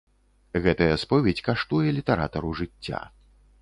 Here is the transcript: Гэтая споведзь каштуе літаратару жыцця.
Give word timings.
Гэтая 0.63 0.87
споведзь 1.03 1.45
каштуе 1.51 1.89
літаратару 2.01 2.59
жыцця. 2.63 3.09